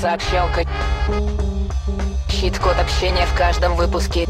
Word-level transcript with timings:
Сообщалка. 0.00 0.64
Щит-код 2.30 2.76
общения 2.80 3.26
в 3.26 3.36
каждом 3.36 3.74
выпуске. 3.74 4.28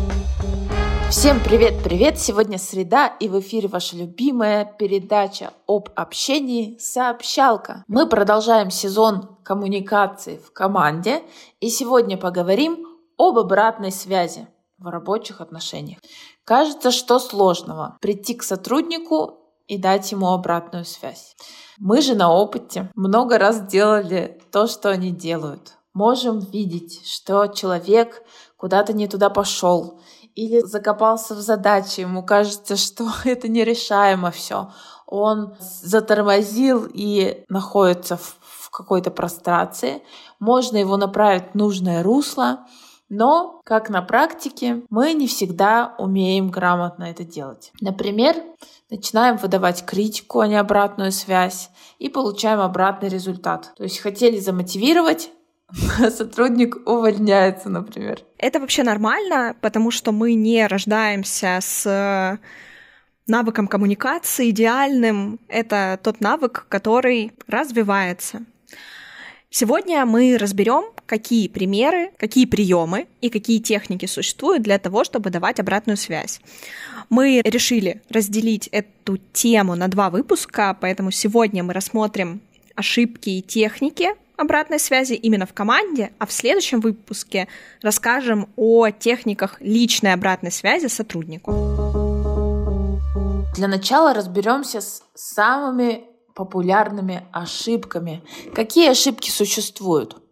Всем 1.11 1.41
привет-привет! 1.41 2.18
Сегодня 2.18 2.57
среда, 2.57 3.09
и 3.21 3.29
в 3.29 3.39
эфире 3.41 3.68
ваша 3.68 3.95
любимая 3.95 4.64
передача 4.64 5.53
об 5.67 5.91
общении 5.95 6.79
«Сообщалка». 6.79 7.85
Мы 7.86 8.09
продолжаем 8.09 8.71
сезон 8.71 9.36
коммуникации 9.43 10.39
в 10.39 10.54
команде, 10.54 11.23
и 11.61 11.69
сегодня 11.69 12.16
поговорим 12.16 12.87
об 13.19 13.37
обратной 13.37 13.93
связи 13.93 14.48
в 14.79 14.87
рабочих 14.87 15.43
отношениях. 15.43 15.98
Кажется, 16.45 16.91
что 16.91 17.19
сложного 17.19 17.98
прийти 18.00 18.32
к 18.32 18.43
сотруднику 18.43 19.38
и 19.68 19.79
дать 19.79 20.11
ему 20.11 20.32
обратную 20.32 20.85
связь. 20.85 21.36
Мы 21.79 22.00
же 22.00 22.14
на 22.14 22.32
опыте 22.32 22.90
много 22.96 23.39
раз 23.39 23.61
делали 23.67 24.41
то, 24.50 24.67
что 24.67 24.91
они 24.91 25.13
делают. 25.13 25.75
Можем 25.94 26.41
видеть, 26.41 27.07
что 27.07 27.46
человек 27.46 28.22
куда-то 28.57 28.93
не 28.93 29.07
туда 29.07 29.31
пошел, 29.31 30.00
или 30.35 30.61
закопался 30.61 31.35
в 31.35 31.41
задаче, 31.41 32.03
ему 32.03 32.22
кажется, 32.22 32.77
что 32.77 33.08
это 33.25 33.48
нерешаемо 33.48 34.31
все. 34.31 34.70
Он 35.06 35.55
затормозил 35.61 36.89
и 36.92 37.44
находится 37.48 38.16
в, 38.16 38.70
какой-то 38.70 39.11
прострации. 39.11 40.03
Можно 40.39 40.77
его 40.77 40.97
направить 40.97 41.50
в 41.53 41.55
нужное 41.56 42.03
русло, 42.05 42.66
но, 43.08 43.61
как 43.64 43.89
на 43.89 44.03
практике, 44.03 44.83
мы 44.91 45.12
не 45.14 45.27
всегда 45.27 45.94
умеем 45.98 46.50
грамотно 46.50 47.05
это 47.05 47.25
делать. 47.25 47.72
Например, 47.80 48.36
начинаем 48.91 49.36
выдавать 49.36 49.84
критику, 49.84 50.41
а 50.41 50.48
не 50.48 50.56
обратную 50.56 51.12
связь, 51.12 51.70
и 51.98 52.08
получаем 52.08 52.60
обратный 52.60 53.08
результат. 53.08 53.72
То 53.77 53.84
есть 53.84 53.98
хотели 54.00 54.38
замотивировать, 54.38 55.30
сотрудник 56.10 56.77
увольняется, 56.86 57.68
например. 57.68 58.20
Это 58.38 58.60
вообще 58.60 58.83
нормально, 58.83 59.56
потому 59.61 59.90
что 59.90 60.12
мы 60.12 60.34
не 60.34 60.66
рождаемся 60.66 61.58
с 61.61 61.86
э, 61.86 62.38
навыком 63.27 63.68
коммуникации 63.68 64.50
идеальным. 64.50 65.40
Это 65.48 65.98
тот 66.02 66.20
навык, 66.20 66.66
который 66.68 67.33
развивается. 67.46 68.44
Сегодня 69.50 70.05
мы 70.05 70.36
разберем, 70.38 70.92
какие 71.09 71.48
примеры, 71.48 72.12
какие 72.19 72.45
приемы 72.45 73.09
и 73.23 73.31
какие 73.31 73.59
техники 73.61 74.06
существуют 74.06 74.62
для 74.62 74.78
того, 74.78 75.05
чтобы 75.05 75.31
давать 75.31 75.59
обратную 75.59 75.97
связь. 75.97 76.41
Мы 77.09 77.41
решили 77.45 78.03
разделить 78.11 78.69
эту 78.69 79.17
тему 79.33 79.75
на 79.75 79.89
два 79.89 80.11
выпуска, 80.11 80.77
поэтому 80.79 81.11
сегодня 81.11 81.64
мы 81.64 81.73
рассмотрим 81.73 82.42
ошибки 82.75 83.31
и 83.31 83.42
техники, 83.42 84.11
обратной 84.36 84.79
связи 84.79 85.14
именно 85.14 85.47
в 85.47 85.55
команде, 85.55 86.12
а 86.19 86.27
в 86.27 86.33
следующем 86.33 86.81
выпуске 86.81 87.48
расскажем 87.81 88.48
о 88.56 88.91
техниках 88.91 89.56
личной 89.61 90.12
обратной 90.12 90.53
связи 90.53 90.89
сотруднику. 90.89 91.51
Для 93.56 93.67
начала 93.67 94.12
разберемся 94.12 94.83
с 94.83 95.03
самыми 95.14 96.05
популярными 96.34 97.25
ошибками. 97.33 98.23
Какие 98.55 98.91
ошибки 98.91 99.31
существуют? 99.31 100.27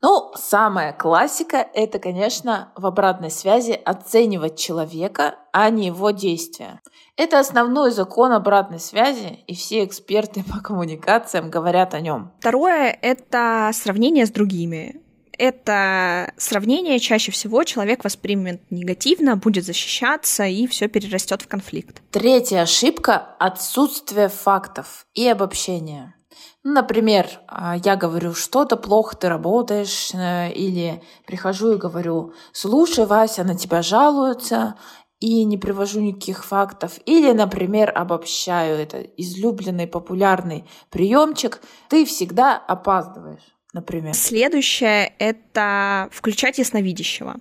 Ну, 0.00 0.32
самая 0.36 0.92
классика— 0.92 1.66
это, 1.74 1.98
конечно, 1.98 2.72
в 2.76 2.86
обратной 2.86 3.30
связи 3.30 3.72
оценивать 3.72 4.56
человека, 4.56 5.36
а 5.52 5.70
не 5.70 5.86
его 5.86 6.10
действия. 6.10 6.80
Это 7.16 7.40
основной 7.40 7.90
закон 7.90 8.32
обратной 8.32 8.78
связи, 8.78 9.40
и 9.46 9.54
все 9.54 9.84
эксперты 9.84 10.44
по 10.52 10.60
коммуникациям 10.60 11.50
говорят 11.50 11.94
о 11.94 12.00
нем. 12.00 12.32
Второе— 12.38 12.96
это 13.02 13.70
сравнение 13.74 14.26
с 14.26 14.30
другими. 14.30 15.02
Это 15.36 16.32
сравнение 16.36 16.98
чаще 16.98 17.30
всего 17.30 17.62
человек 17.62 18.02
воспримет 18.02 18.60
негативно, 18.70 19.36
будет 19.36 19.64
защищаться 19.64 20.44
и 20.44 20.66
все 20.66 20.88
перерастет 20.88 21.42
в 21.42 21.48
конфликт. 21.48 22.02
Третья 22.10 22.62
ошибка— 22.62 23.36
отсутствие 23.38 24.28
фактов 24.28 25.06
и 25.14 25.28
обобщения. 25.28 26.17
Например, 26.64 27.26
а, 27.46 27.76
я 27.76 27.96
говорю, 27.96 28.34
что-то 28.34 28.76
плохо 28.76 29.16
ты 29.16 29.28
работаешь, 29.28 30.10
э, 30.12 30.52
или 30.52 31.02
прихожу 31.26 31.72
и 31.74 31.78
говорю, 31.78 32.34
слушай, 32.52 33.06
Вася, 33.06 33.44
на 33.44 33.56
тебя 33.56 33.82
жалуются, 33.82 34.74
и 35.20 35.44
не 35.44 35.58
привожу 35.58 36.00
никаких 36.00 36.44
фактов. 36.44 36.98
Или, 37.04 37.32
например, 37.32 37.92
обобщаю 37.94 38.78
это 38.78 39.00
излюбленный 39.00 39.86
популярный 39.86 40.64
приемчик, 40.90 41.60
ты 41.88 42.04
всегда 42.04 42.56
опаздываешь, 42.56 43.42
например. 43.72 44.14
Следующее— 44.14 45.12
это 45.18 46.08
включать 46.12 46.58
ясновидящего 46.58 47.36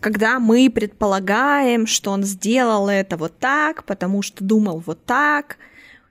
когда 0.00 0.40
мы 0.40 0.70
предполагаем, 0.70 1.86
что 1.86 2.10
он 2.10 2.22
сделал 2.24 2.88
это 2.88 3.16
вот 3.16 3.38
так, 3.38 3.84
потому 3.84 4.22
что 4.22 4.42
думал 4.42 4.82
вот 4.84 5.04
так, 5.04 5.58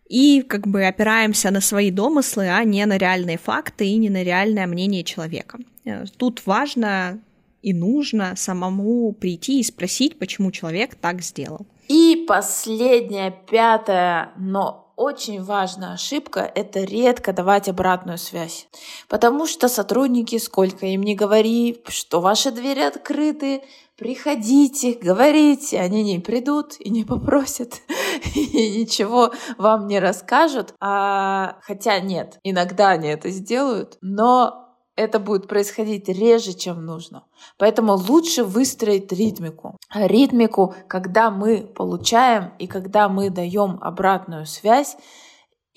и 0.09 0.41
как 0.41 0.67
бы 0.67 0.85
опираемся 0.85 1.51
на 1.51 1.61
свои 1.61 1.91
домыслы, 1.91 2.49
а 2.49 2.63
не 2.63 2.85
на 2.85 2.97
реальные 2.97 3.37
факты 3.37 3.87
и 3.87 3.97
не 3.97 4.09
на 4.09 4.23
реальное 4.23 4.67
мнение 4.67 5.03
человека. 5.03 5.59
Э, 5.85 6.05
тут 6.17 6.45
важно 6.45 7.19
и 7.61 7.73
нужно 7.73 8.35
самому 8.35 9.11
прийти 9.13 9.59
и 9.59 9.63
спросить, 9.63 10.17
почему 10.17 10.51
человек 10.51 10.95
так 10.95 11.21
сделал. 11.21 11.65
И 11.87 12.25
последняя, 12.27 13.33
пятая, 13.49 14.31
но 14.37 14.88
очень 14.99 15.41
важная 15.41 15.93
ошибка— 15.93 16.41
это 16.55 16.81
редко 16.81 17.31
давать 17.31 17.69
обратную 17.69 18.17
связь. 18.17 18.67
Потому 19.07 19.47
что 19.47 19.69
сотрудники, 19.69 20.37
сколько 20.37 20.85
им 20.85 21.03
не 21.03 21.15
говори, 21.15 21.81
что 21.87 22.19
ваши 22.19 22.51
двери 22.51 22.81
открыты, 22.81 23.63
приходите, 23.97 24.99
говорите, 25.01 25.79
они 25.79 26.03
не 26.03 26.19
придут 26.19 26.75
и 26.79 26.89
не 26.89 27.05
попросят, 27.05 27.75
и 28.35 28.81
ничего 28.81 29.31
вам 29.57 29.87
не 29.87 29.99
расскажут. 29.99 30.73
А, 30.81 31.59
хотя 31.61 32.01
нет, 32.01 32.37
иногда 32.43 32.89
они 32.89 33.07
это 33.07 33.29
сделают, 33.29 33.97
но 34.01 34.68
это 34.99 35.19
будет 35.19 35.47
происходить 35.47 36.09
реже, 36.09 36.53
чем 36.53 36.85
нужно. 36.85 37.23
Поэтому 37.57 37.93
лучше 37.93 38.43
выстроить 38.43 39.11
ритмику. 39.13 39.77
Ритмику, 39.93 40.75
когда 40.87 41.31
мы 41.31 41.61
получаем 41.61 42.51
и 42.59 42.67
когда 42.67 43.07
мы 43.07 43.29
даем 43.29 43.79
обратную 43.81 44.45
связь, 44.45 44.97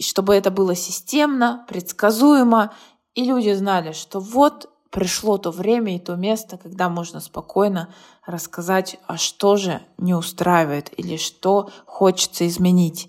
чтобы 0.00 0.34
это 0.34 0.50
было 0.50 0.75
системно, 0.75 1.65
предсказуемо, 1.69 2.75
и 3.15 3.25
люди 3.25 3.53
знали, 3.53 3.93
что 3.93 4.19
вот 4.19 4.69
пришло 4.91 5.38
то 5.38 5.53
время 5.53 5.94
и 5.94 6.00
то 6.00 6.16
место, 6.16 6.59
когда 6.59 6.88
можно 6.88 7.21
спокойно 7.21 7.94
рассказать, 8.27 8.99
а 9.06 9.16
что 9.19 9.55
же 9.55 9.82
не 9.99 10.15
устраивает 10.15 10.91
или 10.99 11.16
что 11.16 11.71
хочется 11.87 12.49
изменить, 12.49 13.09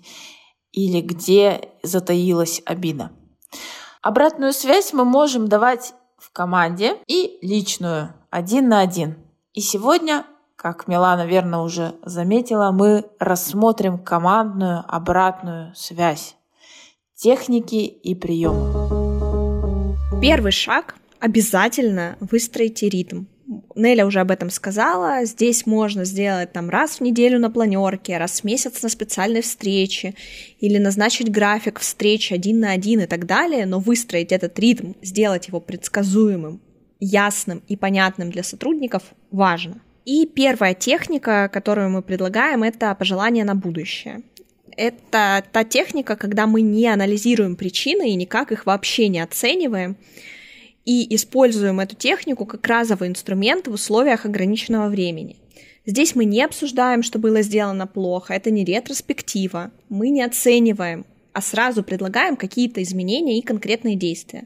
или 0.70 1.00
где 1.00 1.70
затаилась 1.82 2.62
обида. 2.64 3.10
Обратную 4.00 4.52
связь 4.52 4.92
мы 4.92 5.04
можем 5.04 5.48
давать 5.48 5.94
в 6.24 6.32
команде 6.32 6.96
и 7.06 7.38
личную, 7.42 8.14
один 8.30 8.68
на 8.68 8.80
один. 8.80 9.16
И 9.52 9.60
сегодня, 9.60 10.24
как 10.56 10.88
Милана 10.88 11.26
верно 11.26 11.62
уже 11.62 11.94
заметила, 12.02 12.70
мы 12.72 13.04
рассмотрим 13.18 13.98
командную 13.98 14.84
обратную 14.88 15.74
связь, 15.74 16.36
техники 17.14 17.84
и 17.84 18.14
приемы. 18.14 18.72
Первый 20.20 20.52
шаг 20.52 20.94
обязательно 21.20 22.16
выстроите 22.20 22.88
ритм. 22.88 23.24
Неля 23.74 24.06
уже 24.06 24.20
об 24.20 24.30
этом 24.30 24.50
сказала. 24.50 25.24
Здесь 25.24 25.66
можно 25.66 26.04
сделать 26.04 26.52
там 26.52 26.70
раз 26.70 26.96
в 26.96 27.00
неделю 27.00 27.38
на 27.38 27.50
планерке, 27.50 28.18
раз 28.18 28.40
в 28.40 28.44
месяц 28.44 28.82
на 28.82 28.88
специальной 28.88 29.42
встрече, 29.42 30.14
или 30.60 30.78
назначить 30.78 31.30
график 31.30 31.78
встречи 31.78 32.32
один 32.32 32.60
на 32.60 32.70
один 32.72 33.00
и 33.00 33.06
так 33.06 33.26
далее, 33.26 33.66
но 33.66 33.78
выстроить 33.78 34.32
этот 34.32 34.58
ритм, 34.58 34.92
сделать 35.02 35.48
его 35.48 35.60
предсказуемым, 35.60 36.60
ясным 37.00 37.62
и 37.68 37.76
понятным 37.76 38.30
для 38.30 38.42
сотрудников 38.42 39.02
важно. 39.30 39.80
И 40.04 40.26
первая 40.26 40.74
техника, 40.74 41.50
которую 41.52 41.90
мы 41.90 42.02
предлагаем, 42.02 42.62
это 42.62 42.94
пожелание 42.94 43.44
на 43.44 43.54
будущее. 43.54 44.22
Это 44.76 45.44
та 45.52 45.64
техника, 45.64 46.16
когда 46.16 46.46
мы 46.46 46.60
не 46.60 46.88
анализируем 46.88 47.56
причины 47.56 48.10
и 48.10 48.16
никак 48.16 48.52
их 48.52 48.66
вообще 48.66 49.08
не 49.08 49.20
оцениваем, 49.20 49.96
и 50.84 51.14
используем 51.14 51.80
эту 51.80 51.96
технику 51.96 52.46
как 52.46 52.66
разовый 52.66 53.08
инструмент 53.08 53.68
в 53.68 53.72
условиях 53.72 54.26
ограниченного 54.26 54.88
времени. 54.88 55.36
Здесь 55.86 56.14
мы 56.14 56.24
не 56.24 56.42
обсуждаем, 56.42 57.02
что 57.02 57.18
было 57.18 57.42
сделано 57.42 57.86
плохо, 57.86 58.32
это 58.32 58.50
не 58.50 58.64
ретроспектива, 58.64 59.70
мы 59.88 60.08
не 60.08 60.22
оцениваем, 60.22 61.04
а 61.32 61.42
сразу 61.42 61.82
предлагаем 61.82 62.36
какие-то 62.36 62.82
изменения 62.82 63.38
и 63.38 63.42
конкретные 63.42 63.96
действия. 63.96 64.44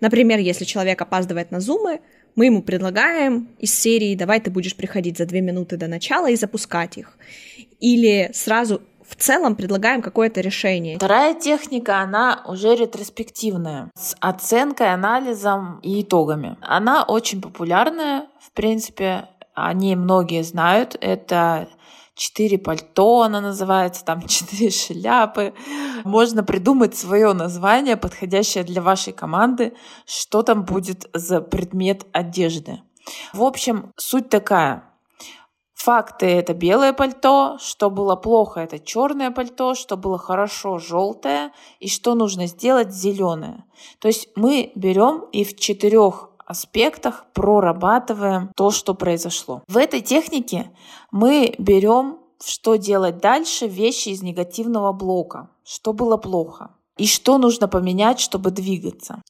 Например, 0.00 0.38
если 0.38 0.64
человек 0.64 1.00
опаздывает 1.00 1.50
на 1.50 1.60
зумы, 1.60 2.00
мы 2.34 2.46
ему 2.46 2.62
предлагаем 2.62 3.48
из 3.60 3.72
серии 3.72 4.16
«давай 4.16 4.40
ты 4.40 4.50
будешь 4.50 4.74
приходить 4.74 5.18
за 5.18 5.26
две 5.26 5.40
минуты 5.40 5.76
до 5.76 5.86
начала 5.86 6.28
и 6.28 6.36
запускать 6.36 6.98
их». 6.98 7.16
Или 7.78 8.30
сразу 8.34 8.82
в 9.16 9.22
целом 9.22 9.54
предлагаем 9.54 10.02
какое-то 10.02 10.40
решение. 10.40 10.96
Вторая 10.96 11.34
техника, 11.34 12.00
она 12.00 12.42
уже 12.46 12.74
ретроспективная, 12.74 13.90
с 13.96 14.16
оценкой, 14.20 14.92
анализом 14.92 15.78
и 15.82 16.02
итогами. 16.02 16.56
Она 16.60 17.04
очень 17.04 17.40
популярная, 17.40 18.26
в 18.40 18.50
принципе, 18.52 19.28
о 19.54 19.72
ней 19.72 19.94
многие 19.94 20.42
знают. 20.42 20.96
Это 21.00 21.68
четыре 22.14 22.58
пальто, 22.58 23.22
она 23.22 23.40
называется, 23.40 24.04
там 24.04 24.22
четыре 24.26 24.70
шляпы. 24.70 25.54
Можно 26.04 26.42
придумать 26.42 26.96
свое 26.96 27.32
название, 27.32 27.96
подходящее 27.96 28.64
для 28.64 28.82
вашей 28.82 29.12
команды, 29.12 29.74
что 30.06 30.42
там 30.42 30.64
будет 30.64 31.08
за 31.12 31.40
предмет 31.40 32.04
одежды. 32.12 32.80
В 33.32 33.42
общем, 33.42 33.92
суть 33.96 34.28
такая. 34.28 34.84
Факты 35.84 36.24
это 36.24 36.54
белое 36.54 36.94
пальто, 36.94 37.58
что 37.60 37.90
было 37.90 38.16
плохо 38.16 38.60
это 38.60 38.78
черное 38.78 39.30
пальто, 39.30 39.74
что 39.74 39.98
было 39.98 40.16
хорошо 40.16 40.78
желтое 40.78 41.52
и 41.78 41.88
что 41.88 42.14
нужно 42.14 42.46
сделать 42.46 42.90
зеленое. 42.90 43.66
То 43.98 44.08
есть 44.08 44.28
мы 44.34 44.72
берем 44.74 45.26
и 45.30 45.44
в 45.44 45.54
четырех 45.58 46.30
аспектах 46.46 47.26
прорабатываем 47.34 48.50
то, 48.56 48.70
что 48.70 48.94
произошло. 48.94 49.62
В 49.68 49.76
этой 49.76 50.00
технике 50.00 50.70
мы 51.10 51.54
берем, 51.58 52.18
что 52.42 52.76
делать 52.76 53.18
дальше, 53.18 53.66
вещи 53.66 54.08
из 54.08 54.22
негативного 54.22 54.94
блока, 54.94 55.50
что 55.64 55.92
было 55.92 56.16
плохо 56.16 56.70
и 56.96 57.06
что 57.06 57.36
нужно 57.36 57.68
поменять, 57.68 58.20
чтобы 58.20 58.50
двигаться. 58.52 59.20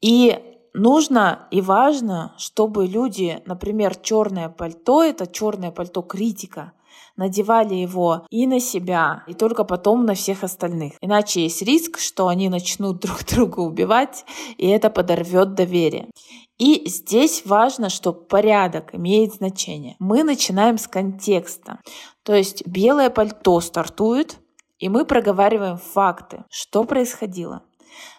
И 0.00 0.49
нужно 0.74 1.46
и 1.50 1.60
важно, 1.60 2.34
чтобы 2.38 2.86
люди, 2.86 3.42
например, 3.46 3.96
черное 3.96 4.48
пальто, 4.48 5.02
это 5.02 5.26
черное 5.26 5.70
пальто 5.70 6.02
критика, 6.02 6.72
надевали 7.16 7.74
его 7.74 8.26
и 8.30 8.46
на 8.46 8.60
себя, 8.60 9.24
и 9.26 9.34
только 9.34 9.64
потом 9.64 10.06
на 10.06 10.14
всех 10.14 10.42
остальных. 10.42 10.94
Иначе 11.00 11.42
есть 11.42 11.62
риск, 11.62 11.98
что 11.98 12.28
они 12.28 12.48
начнут 12.48 13.00
друг 13.00 13.24
друга 13.24 13.60
убивать, 13.60 14.24
и 14.56 14.66
это 14.68 14.90
подорвет 14.90 15.54
доверие. 15.54 16.10
И 16.58 16.86
здесь 16.88 17.42
важно, 17.46 17.88
что 17.88 18.12
порядок 18.12 18.94
имеет 18.94 19.34
значение. 19.34 19.96
Мы 19.98 20.22
начинаем 20.22 20.76
с 20.76 20.86
контекста. 20.86 21.80
То 22.22 22.34
есть 22.34 22.66
белое 22.66 23.08
пальто 23.08 23.60
стартует, 23.60 24.38
и 24.78 24.88
мы 24.88 25.04
проговариваем 25.04 25.78
факты, 25.78 26.44
что 26.50 26.84
происходило. 26.84 27.62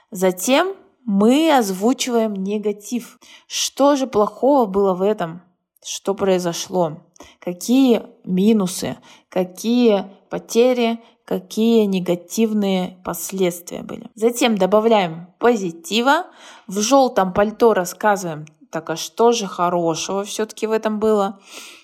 Затем 0.09 0.75
мы 1.05 1.55
озвучиваем 1.55 2.33
негатив. 2.33 3.19
Что 3.47 3.95
же 3.95 4.07
плохого 4.07 4.65
было 4.65 4.93
в 4.93 5.01
этом? 5.01 5.41
Что 5.83 6.13
произошло? 6.13 6.97
Какие 7.39 8.03
минусы? 8.23 8.97
Какие 9.29 10.05
потери? 10.29 10.99
Какие 11.25 11.85
негативные 11.85 12.97
последствия 13.05 13.83
были? 13.83 14.09
Затем 14.15 14.57
добавляем 14.57 15.27
позитива. 15.39 16.27
В 16.67 16.79
желтом 16.81 17.33
пальто 17.33 17.73
рассказываем, 17.73 18.45
так 18.69 18.89
а 18.89 18.95
что 18.95 19.31
же 19.31 19.47
хорошего 19.47 20.23
все-таки 20.23 20.67
в 20.67 20.71
этом 20.71 20.99
было? 20.99 21.39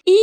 И 0.05 0.17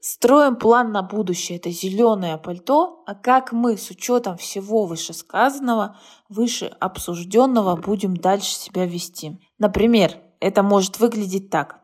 Строим 0.00 0.56
план 0.56 0.92
на 0.92 1.02
будущее. 1.02 1.58
Это 1.58 1.70
зеленое 1.70 2.38
пальто. 2.38 3.02
А 3.06 3.14
как 3.14 3.52
мы 3.52 3.76
с 3.76 3.90
учетом 3.90 4.38
всего 4.38 4.86
вышесказанного, 4.86 5.98
выше 6.30 6.74
обсужденного 6.80 7.76
будем 7.76 8.16
дальше 8.16 8.54
себя 8.54 8.86
вести? 8.86 9.38
Например, 9.58 10.16
это 10.40 10.62
может 10.62 10.98
выглядеть 11.00 11.50
так. 11.50 11.80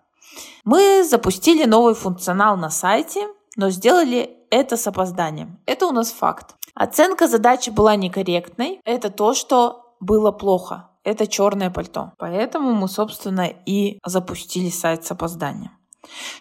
Мы 0.65 1.05
запустили 1.05 1.67
новый 1.67 1.95
функционал 1.95 2.57
на 2.57 2.71
сайте, 2.71 3.29
но 3.57 3.69
сделали 3.71 4.37
это 4.51 4.79
с 4.79 4.87
опозданием. 4.87 5.59
Это 5.67 5.87
у 5.87 5.93
нас 5.93 6.11
факт. 6.11 6.57
Оценка 6.75 7.29
задачи 7.29 7.71
была 7.71 7.97
некорректной. 7.97 8.81
Это 8.85 9.11
то, 9.11 9.35
что 9.35 9.95
было 10.01 10.33
плохо. 10.33 10.91
Это 11.05 11.27
черное 11.27 11.71
пальто. 11.71 12.13
Поэтому 12.19 12.73
мы, 12.73 12.89
собственно, 12.89 13.47
и 13.67 13.99
запустили 14.05 14.71
сайт 14.71 15.05
с 15.05 15.11
опозданием. 15.11 15.76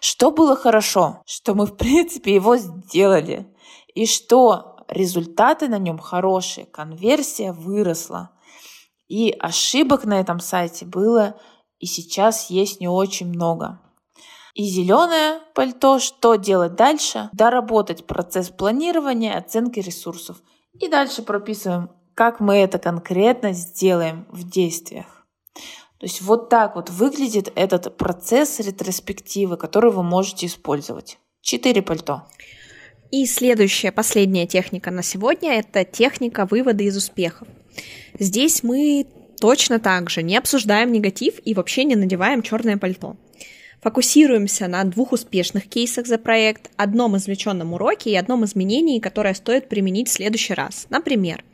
Что 0.00 0.30
было 0.30 0.56
хорошо, 0.56 1.22
что 1.26 1.54
мы, 1.54 1.66
в 1.66 1.76
принципе, 1.76 2.34
его 2.34 2.56
сделали, 2.56 3.46
и 3.94 4.06
что 4.06 4.76
результаты 4.88 5.68
на 5.68 5.78
нем 5.78 5.98
хорошие, 5.98 6.66
конверсия 6.66 7.52
выросла. 7.52 8.30
И 9.08 9.34
ошибок 9.38 10.04
на 10.04 10.20
этом 10.20 10.40
сайте 10.40 10.84
было 10.84 11.36
и 11.78 11.86
сейчас 11.86 12.50
есть 12.50 12.80
не 12.80 12.88
очень 12.88 13.28
много. 13.28 13.80
И 14.54 14.64
зеленое 14.64 15.40
пальто, 15.54 15.98
что 15.98 16.36
делать 16.36 16.74
дальше? 16.74 17.28
Доработать 17.32 18.06
процесс 18.06 18.48
планирования, 18.48 19.36
оценки 19.36 19.80
ресурсов. 19.80 20.38
И 20.80 20.88
дальше 20.88 21.22
прописываем, 21.22 21.90
как 22.14 22.40
мы 22.40 22.56
это 22.56 22.78
конкретно 22.78 23.52
сделаем 23.52 24.26
в 24.30 24.48
действиях. 24.48 25.26
То 25.98 26.06
есть 26.06 26.20
вот 26.20 26.50
так 26.50 26.76
вот 26.76 26.90
выглядит 26.90 27.50
этот 27.54 27.96
процесс 27.96 28.60
ретроспективы, 28.60 29.56
который 29.56 29.90
вы 29.90 30.02
можете 30.02 30.46
использовать. 30.46 31.18
Четыре 31.40 31.80
пальто. 31.80 32.24
И 33.10 33.24
следующая, 33.24 33.92
последняя 33.92 34.46
техника 34.46 34.90
на 34.90 35.02
сегодня– 35.02 35.52
это 35.58 35.84
техника 35.84 36.46
вывода 36.50 36.82
из 36.82 36.96
успехов. 36.96 37.48
Здесь 38.18 38.62
мы 38.62 39.06
точно 39.40 39.78
так 39.78 40.10
же 40.10 40.22
не 40.22 40.36
обсуждаем 40.36 40.92
негатив 40.92 41.34
и 41.44 41.54
вообще 41.54 41.84
не 41.84 41.96
надеваем 41.96 42.42
черное 42.42 42.76
пальто. 42.76 43.16
Фокусируемся 43.80 44.66
на 44.66 44.82
двух 44.84 45.12
успешных 45.12 45.68
кейсах 45.68 46.06
за 46.06 46.18
проект, 46.18 46.70
одном 46.76 47.16
извлеченном 47.16 47.74
уроке 47.74 48.10
и 48.10 48.16
одном 48.16 48.44
изменении, 48.44 48.98
которое 48.98 49.34
стоит 49.34 49.68
применить 49.68 50.08
в 50.08 50.12
следующий 50.12 50.54
раз. 50.54 50.86
Например, 50.90 51.44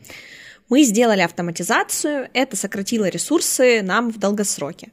мы 0.69 0.83
сделали 0.83 1.21
автоматизацию, 1.21 2.29
это 2.33 2.57
сократило 2.57 3.09
ресурсы 3.09 3.83
нам 3.83 4.11
в 4.11 4.19
долгосроке. 4.19 4.91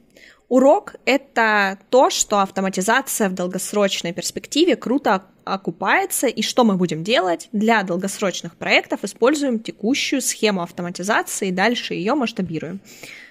Урок— 0.49 0.95
это 1.05 1.77
то, 1.91 2.09
что 2.09 2.39
автоматизация 2.39 3.29
в 3.29 3.35
долгосрочной 3.35 4.13
перспективе 4.13 4.75
круто 4.75 5.25
окупается, 5.43 6.27
и 6.27 6.41
что 6.41 6.63
мы 6.63 6.75
будем 6.75 7.03
делать 7.03 7.49
для 7.51 7.83
долгосрочных 7.83 8.55
проектов, 8.55 9.03
используем 9.03 9.59
текущую 9.59 10.21
схему 10.21 10.63
автоматизации 10.63 11.49
и 11.49 11.51
дальше 11.51 11.93
ее 11.93 12.15
масштабируем. 12.15 12.81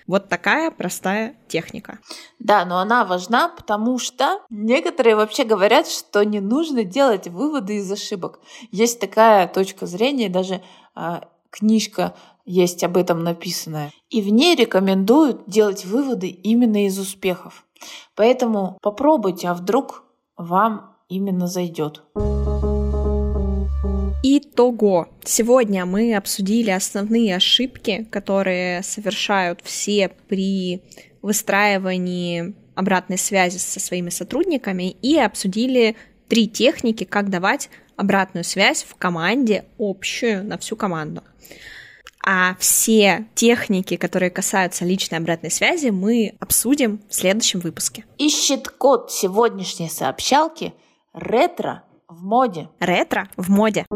Вот 0.07 0.29
такая 0.29 0.71
простая 0.71 1.35
техника. 1.49 1.99
Да, 2.39 2.65
но 2.65 2.79
она 2.79 3.05
важна, 3.05 3.49
потому 3.49 3.99
что 3.99 4.41
некоторые 4.49 5.17
вообще 5.17 5.45
говорят, 5.45 5.87
что 5.87 6.25
не 6.25 6.41
нужно 6.41 6.83
делать 6.85 7.29
выводы 7.29 7.77
из 7.77 7.93
ошибок. 7.93 8.41
Есть 8.71 9.01
такая 9.01 9.49
точка 9.49 9.87
зрения, 9.87 10.31
даже 10.31 10.63
а, 10.95 11.29
книжка 11.51 12.15
есть 12.45 12.83
об 12.85 12.97
этом 12.97 13.23
написанное. 13.23 13.93
И 14.11 14.23
в 14.23 14.29
ней 14.29 14.57
рекомендуют 14.57 15.43
делать 15.47 15.85
выводы 15.85 16.29
именно 16.29 16.87
из 16.87 16.99
успехов. 16.99 17.67
Поэтому 18.15 18.79
попробуйте, 18.83 19.49
а 19.49 19.55
вдруг 19.55 20.05
вам 20.37 20.97
именно 21.09 21.47
зайдет. 21.47 22.03
Итого. 24.23 25.09
Сегодня 25.25 25.87
мы 25.87 26.15
обсудили 26.15 26.71
основные 26.71 27.37
ошибки, 27.37 28.07
которые 28.11 28.83
совершают 28.83 29.61
все 29.63 30.09
при 30.29 30.83
выстраивании 31.23 32.55
обратной 32.75 33.19
связи 33.19 33.59
со 33.59 33.81
своими 33.81 34.11
сотрудниками 34.11 34.91
и 34.91 35.19
обсудили 35.19 35.97
три 36.29 36.49
техники, 36.49 37.05
как 37.05 37.31
давать 37.31 37.71
обратную 37.99 38.45
связь 38.45 38.85
в 38.85 38.95
команде 38.95 39.67
общую 39.79 40.45
на 40.45 40.57
всю 40.57 40.77
команду. 40.77 41.23
А 42.25 42.57
все 42.59 43.27
техники, 43.35 43.97
которые 43.97 44.31
касаются 44.31 44.85
личной 44.85 45.19
обратной 45.19 45.51
связи, 45.51 45.89
мы 45.89 46.37
обсудим 46.41 47.01
в 47.09 47.15
следующем 47.15 47.61
выпуске. 47.61 48.05
Ищет 48.19 48.69
код 48.69 49.11
сегодняшней 49.11 49.89
сообщалки 49.89 50.75
ретро 51.13 51.85
в 52.07 52.23
моде. 52.23 52.69
Ретро 52.81 53.29
в 53.37 53.51
моде. 53.51 53.87